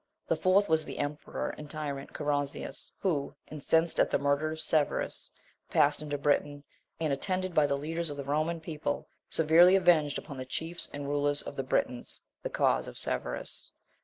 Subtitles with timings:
[0.27, 5.31] The fourth was the emperor and tyrant, Carausius, who, incensed at the murder of Severus,
[5.69, 6.63] passed into Britain,
[6.99, 11.07] and attended by the leaders of the Roman people, severely avenged upon the chiefs and
[11.07, 13.71] rulers of the Britons, the cause of Severus.